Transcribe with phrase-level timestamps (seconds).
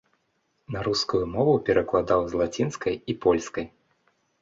[0.75, 3.65] На рускую мову перакладаў з лацінскай і польскай.